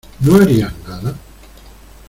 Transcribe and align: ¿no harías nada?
¿no 0.21 0.37
harías 0.37 0.73
nada? 0.87 1.13